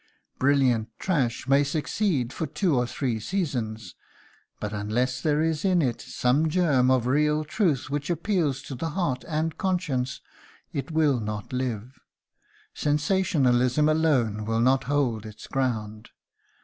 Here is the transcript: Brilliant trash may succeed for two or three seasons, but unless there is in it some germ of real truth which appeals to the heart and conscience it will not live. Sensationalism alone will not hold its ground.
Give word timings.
Brilliant 0.39 0.89
trash 0.97 1.47
may 1.47 1.63
succeed 1.63 2.33
for 2.33 2.47
two 2.47 2.75
or 2.75 2.87
three 2.87 3.19
seasons, 3.19 3.93
but 4.59 4.73
unless 4.73 5.21
there 5.21 5.43
is 5.43 5.63
in 5.63 5.79
it 5.79 6.01
some 6.01 6.49
germ 6.49 6.89
of 6.89 7.05
real 7.05 7.43
truth 7.43 7.87
which 7.91 8.09
appeals 8.09 8.63
to 8.63 8.73
the 8.73 8.89
heart 8.97 9.23
and 9.27 9.59
conscience 9.59 10.19
it 10.73 10.89
will 10.89 11.19
not 11.19 11.53
live. 11.53 11.99
Sensationalism 12.73 13.87
alone 13.87 14.43
will 14.43 14.59
not 14.59 14.85
hold 14.85 15.23
its 15.23 15.45
ground. 15.45 16.09